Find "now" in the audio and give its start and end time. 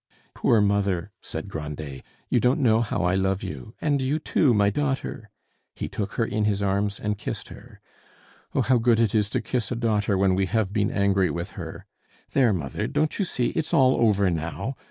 14.31-14.73